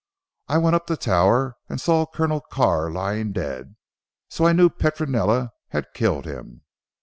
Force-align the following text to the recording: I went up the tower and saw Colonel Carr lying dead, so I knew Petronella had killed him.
I 0.47 0.57
went 0.57 0.75
up 0.75 0.87
the 0.87 0.97
tower 0.97 1.57
and 1.69 1.79
saw 1.79 2.07
Colonel 2.07 2.41
Carr 2.41 2.89
lying 2.89 3.33
dead, 3.33 3.75
so 4.31 4.47
I 4.47 4.51
knew 4.51 4.67
Petronella 4.71 5.51
had 5.67 5.93
killed 5.93 6.25
him. 6.25 6.61